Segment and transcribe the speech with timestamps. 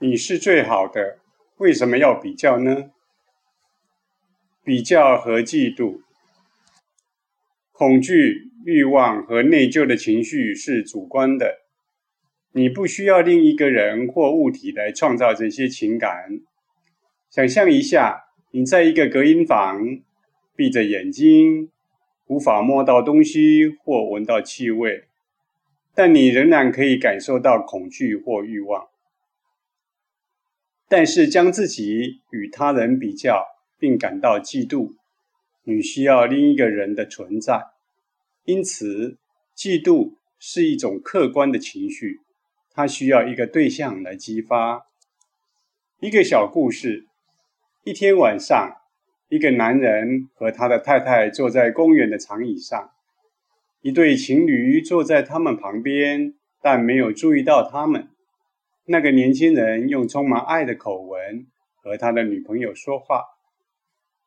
[0.00, 1.18] 你是最好的，
[1.56, 2.90] 为什么要比较呢？
[4.62, 6.02] 比较和嫉妒、
[7.72, 11.62] 恐惧、欲望和内疚的情绪是主观的。
[12.52, 16.42] 你不需要另一个人或物体来创造这些情感。
[17.28, 19.80] 想象一下，你在一个隔音房，
[20.54, 21.72] 闭着眼睛，
[22.26, 25.08] 无法摸到东西或闻到气味，
[25.92, 28.86] 但你仍然可以感受到恐惧或欲望。
[30.88, 33.44] 但是将自己与他人比较，
[33.78, 34.94] 并感到嫉妒，
[35.64, 37.62] 你需要另一个人的存在。
[38.44, 39.18] 因此，
[39.54, 42.20] 嫉妒是一种客观的情绪，
[42.72, 44.86] 它需要一个对象来激发。
[46.00, 47.06] 一个小故事：
[47.84, 48.76] 一天晚上，
[49.28, 52.90] 一个男人和他的太太坐在公园的长椅上，
[53.82, 58.08] 一对情侣坐在他们旁边，但没有注意到他们。
[58.90, 63.22] 那个年轻人用充满爱的口吻和他的女朋友说话。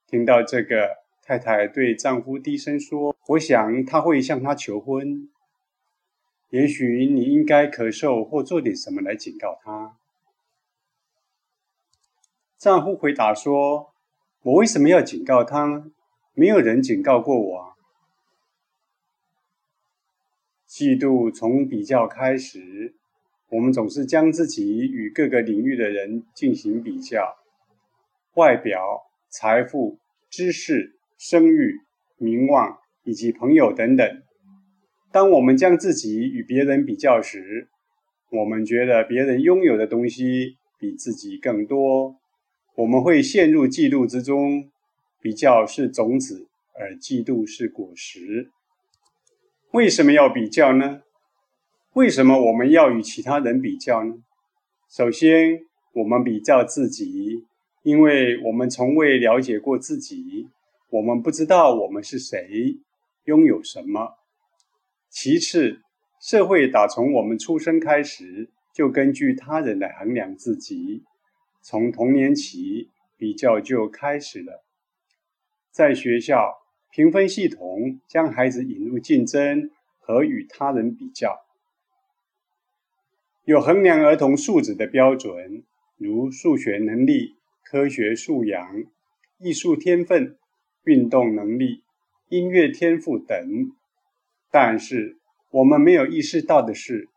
[0.05, 5.27] 听到这个，太太对丈夫低声说：“我想他会向他求婚。
[6.49, 9.97] 也许你应该咳嗽或做点什么来警告他。”
[12.59, 13.95] 丈夫回答说
[14.43, 15.91] ：“我为什么要警告他呢？
[16.35, 17.73] 没有人警告过我。”
[20.69, 22.93] 嫉妒从比较开始。
[23.51, 27.35] 我们总是将自己与各个领域的人进行比较，
[28.35, 29.99] 外表、财富、
[30.29, 31.75] 知识、声誉、
[32.17, 34.23] 名望以及朋友等等。
[35.11, 37.67] 当我们将自己与别人比较时，
[38.31, 42.15] 我们觉得别人拥有的东西比自己更多，
[42.75, 44.71] 我们会陷入嫉妒之中。
[45.23, 48.49] 比较是种子，而嫉妒是果实。
[49.71, 51.03] 为什么要比较呢？
[51.93, 54.15] 为什么我们要与其他人比较呢？
[54.89, 57.43] 首先，我们比较自己，
[57.83, 60.47] 因为我们从未了解过自己，
[60.89, 62.77] 我们不知道我们是谁，
[63.25, 64.15] 拥有什么。
[65.09, 65.81] 其次，
[66.21, 71.03] 社会打从我们出生开始就根据他人来衡量自己，
[71.61, 72.87] 从童年起
[73.17, 74.63] 比较就开始了。
[75.71, 76.53] 在学校，
[76.89, 79.69] 评分系统将孩子引入竞争
[79.99, 81.37] 和与他人比较。
[83.43, 85.63] 有衡量儿童素质的标准，
[85.97, 88.83] 如数学能力、科学素养、
[89.39, 90.37] 艺术天分、
[90.83, 91.81] 运动能力、
[92.29, 93.35] 音乐天赋等。
[94.51, 95.17] 但是，
[95.49, 97.09] 我们没有意识到的是，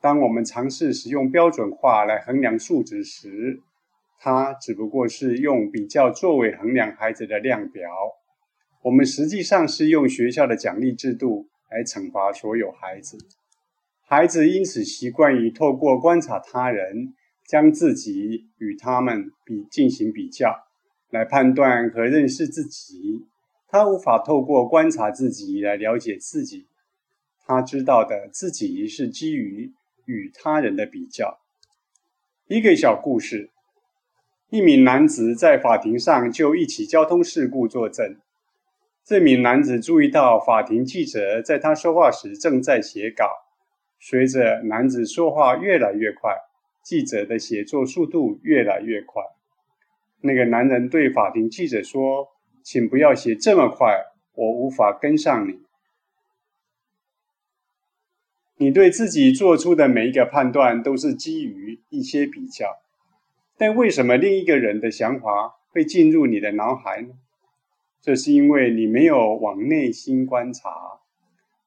[0.00, 3.60] 当我们尝试使用标准化来衡量素质时，
[4.20, 7.90] 它只不过是用比较作为衡量孩子的量表。
[8.82, 13.18] 我们实际上是用学校的奖励制度来惩罚所有孩子。
[14.08, 17.12] 孩子因此习惯于透过观察他人，
[17.44, 20.54] 将自己与他们比进行比较，
[21.10, 23.26] 来判断和认识自己。
[23.66, 26.68] 他无法透过观察自己来了解自己。
[27.44, 29.72] 他知道的自己是基于
[30.04, 31.40] 与他人的比较。
[32.46, 33.50] 一个小故事：
[34.50, 38.16] 一名男子在法庭上就一起交通事故作证。
[39.04, 43.26] 这名男子注意到法庭记者在他说话时正在写稿。
[43.98, 46.36] 随着男子说话越来越快，
[46.82, 49.22] 记者的写作速度越来越快。
[50.20, 52.28] 那个男人对法庭记者说
[52.62, 55.60] ：“请不要写这么快，我无法跟上你。”
[58.58, 62.78] 你对自己做出的每一个判断都是基于一些比较，
[63.58, 67.14] 但为什么另一个人的想法会进入你的脑海呢？
[68.00, 71.00] 这是因为你没有往内心观察，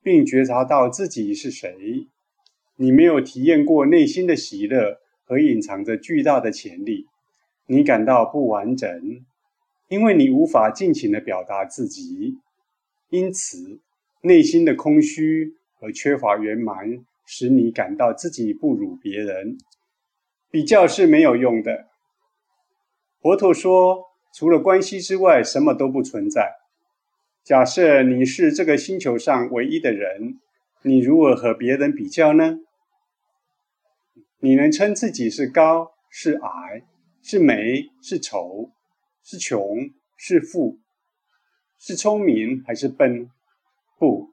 [0.01, 2.07] 并觉察到自己是谁。
[2.81, 7.07] 你没有体验过内心的喜乐和隐藏着巨大的潜力，
[7.65, 8.89] 你感到不完整，
[9.89, 12.37] 因为你无法尽情的表达自己，
[13.09, 13.81] 因此
[14.21, 19.57] 内心的空虚和缺乏圆满使你感到自己不如别人。
[20.49, 21.87] 比较是没有用的。
[23.21, 26.53] 佛陀说，除了关系之外，什么都不存在。
[27.43, 30.39] 假设你是这个星球上唯一的人，
[30.83, 32.59] 你如何和别人比较呢？
[34.41, 36.83] 你能称自己是高是矮，
[37.21, 38.71] 是美是丑，
[39.21, 40.79] 是穷是富，
[41.77, 43.29] 是聪明还是笨？
[43.97, 44.29] 不，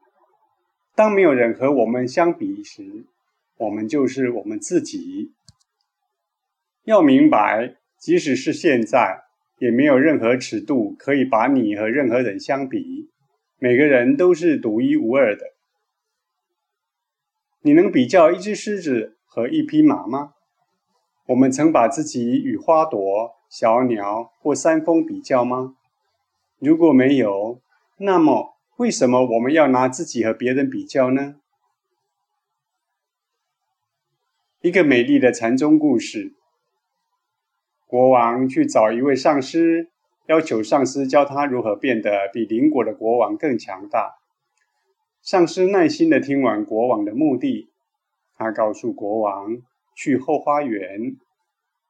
[0.95, 3.07] 当没有人和我们相比时，
[3.57, 5.33] 我们就是我们自己。
[6.85, 9.25] 要明白，即使是现在，
[9.59, 13.11] 也没有任何尺度可以把你和任何人相比。
[13.59, 15.47] 每个人都是独一无二的。
[17.63, 19.16] 你能比较一只狮子？
[19.37, 20.33] 和一匹马吗？
[21.27, 25.77] 我们曾把自己与花朵、小鸟或山峰比较吗？
[26.59, 27.61] 如果没有，
[27.99, 31.37] 那么为什么我们要拿自己和别人比较呢？
[34.63, 36.33] 一个美丽的禅宗故事：
[37.87, 39.91] 国王去找一位上师，
[40.29, 44.15] 要求上师教他如何变得比邻国的国王更强大。
[45.21, 47.69] 上师耐心的听完国王的目的，
[48.37, 49.63] 他告诉国王。
[49.99, 51.17] 去后花园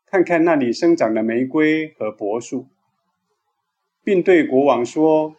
[0.06, 2.69] 看看那里生长的玫瑰和柏树，
[4.04, 5.34] 并对国王说：“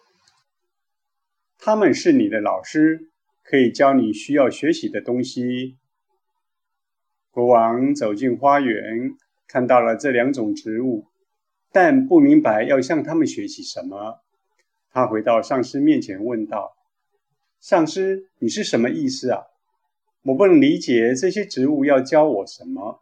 [1.57, 3.09] 他们是你的老师，
[3.41, 5.77] 可以教你需要学习的东西。”
[7.31, 9.15] 国王走进花园，
[9.47, 11.05] 看到了这两种植物，
[11.71, 14.19] 但不明白要向他们学习什么。
[14.91, 16.75] 他回到上师面前问道
[17.61, 19.43] ：“上师，你是什么意思啊？”
[20.23, 23.01] 我不能理解这些植物要教我什么。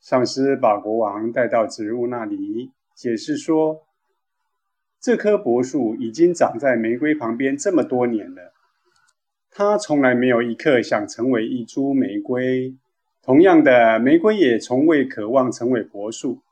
[0.00, 3.86] 上师把国王带到植物那里，解释说
[5.00, 8.52] ：“这棵柏树已经长在玫瑰旁边这么多年了，
[9.50, 12.76] 它从来没有一刻想成为一株玫瑰。
[13.22, 16.42] 同样的，玫瑰也从未渴望成为柏树。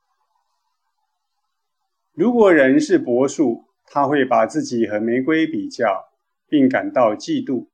[2.14, 6.06] 如果人是柏树，他会把自己和玫瑰比较，
[6.48, 7.68] 并感到嫉妒。”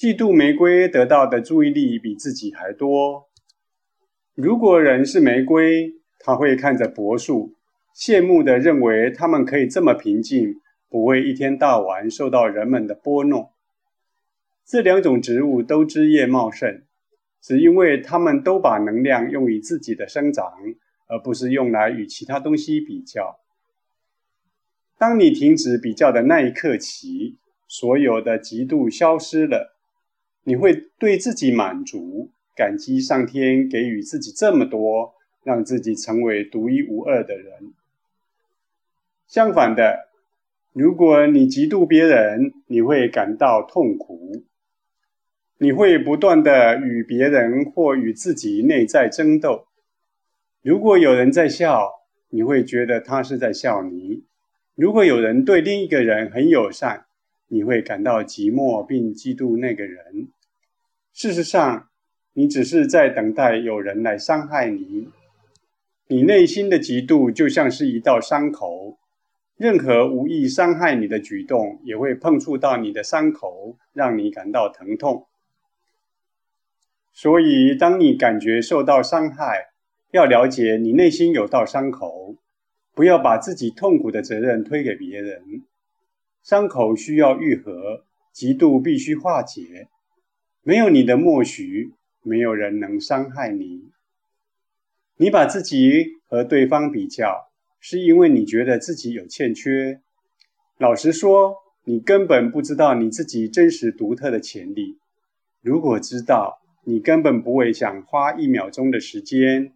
[0.00, 3.28] 嫉妒玫瑰得到的注意力比自己还多。
[4.34, 7.54] 如果人是玫瑰，他会看着柏树，
[7.94, 10.54] 羡慕地认为它们可以这么平静，
[10.88, 13.50] 不会一天到晚受到人们的拨弄。
[14.64, 16.82] 这两种植物都枝叶茂盛，
[17.42, 20.50] 只因为它们都把能量用于自己的生长，
[21.08, 23.38] 而不是用来与其他东西比较。
[24.96, 27.36] 当你停止比较的那一刻起，
[27.68, 29.76] 所有的嫉妒消失了。
[30.44, 37.72] 你会对自己满足，感激上天给予自己这么多，让自己成为独一无二的人。
[39.26, 40.08] 相反的，
[40.72, 44.42] 如果你嫉妒别人，你会感到痛苦，
[45.58, 49.66] 你会不断的与别人或与自己内在争斗。
[50.62, 51.90] 如果有人在笑，
[52.30, 54.24] 你会觉得他是在笑你；
[54.74, 57.06] 如果有人对另一个人很友善，
[57.52, 60.28] 你会感到寂寞并嫉妒那个人。
[61.12, 61.88] 事实上，
[62.32, 65.08] 你只是在等待有人来伤害你。
[66.06, 68.98] 你内心的嫉妒就像是一道伤口，
[69.56, 75.26] 任何无意伤害你的举动也会碰触到你的伤口，让你感到疼痛。
[77.12, 79.70] 所以，当你感觉受到伤害，
[80.12, 82.36] 要了解你内心有道伤口，
[82.94, 85.64] 不要把自己痛苦的责任推给别人。
[86.42, 88.04] 伤口需要愈合，
[88.34, 89.88] 嫉妒必须化解。
[90.62, 91.92] 没有你的默许，
[92.22, 93.90] 没有人能伤害你。
[95.16, 100.00] 你把自己和对方比较，是因为你觉得自己有欠缺。
[100.78, 104.98] 老实说，你根本不知道你自己真实独特的潜力。
[105.60, 109.74] 如果知道，你根本不会想花一秒钟的时间，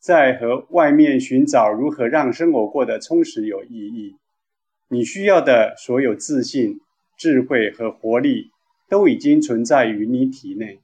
[0.00, 4.16] 在和外面寻找如何让生活过得充实有意义。
[4.88, 6.80] 你需要的所有自信、
[7.16, 8.50] 智慧和活力，
[8.88, 10.80] 都已经存在于你体内。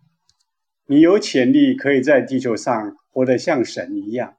[0.86, 4.34] 你有潜力可以在地球上活得像神一样。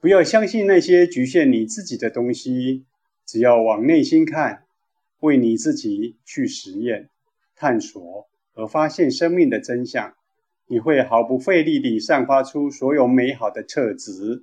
[0.00, 2.84] 不要相信那些局限你自己的东西，
[3.24, 4.64] 只要往内心看，
[5.20, 7.08] 为你自己去实验、
[7.54, 10.14] 探索和发现生命的真相，
[10.66, 14.42] 你会毫不费力地散发出所有美好的特质。